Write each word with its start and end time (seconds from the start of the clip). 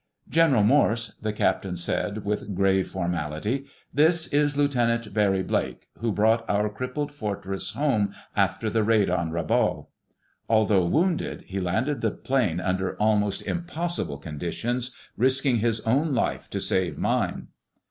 "General 0.27 0.63
Morse," 0.63 1.13
the 1.21 1.31
captain 1.31 1.75
said 1.77 2.25
with 2.25 2.55
grave 2.55 2.87
formality, 2.87 3.65
"this 3.93 4.25
is 4.29 4.57
Lieutenant 4.57 5.13
Barry 5.13 5.43
Blake, 5.43 5.89
who 5.99 6.11
brought 6.11 6.43
our 6.49 6.69
crippled 6.69 7.11
Fortress 7.11 7.73
home 7.73 8.11
after 8.35 8.67
the 8.67 8.81
raid 8.83 9.11
on 9.11 9.29
Rabaul. 9.29 9.89
Although 10.49 10.85
wounded, 10.87 11.43
he 11.45 11.59
landed 11.59 12.01
the 12.01 12.09
plane 12.09 12.59
under 12.59 12.95
almost 12.95 13.43
impossible 13.45 14.17
conditions, 14.17 14.89
risking 15.17 15.57
his 15.57 15.81
own 15.81 16.15
life 16.15 16.49
to 16.49 16.59
save 16.59 16.97
mine!" 16.97 17.49